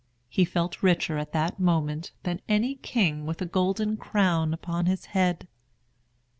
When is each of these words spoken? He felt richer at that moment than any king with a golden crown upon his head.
He 0.29 0.45
felt 0.45 0.81
richer 0.81 1.19
at 1.19 1.31
that 1.31 1.59
moment 1.59 2.11
than 2.23 2.41
any 2.49 2.73
king 2.73 3.27
with 3.27 3.39
a 3.39 3.45
golden 3.45 3.97
crown 3.97 4.51
upon 4.51 4.87
his 4.87 5.05
head. 5.13 5.47